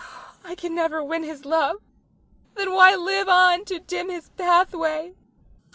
[0.43, 1.75] I can never win his love,
[2.55, 5.13] then why live on to dim his pathway.